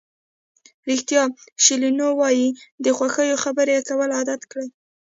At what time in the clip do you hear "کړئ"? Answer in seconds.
4.51-4.67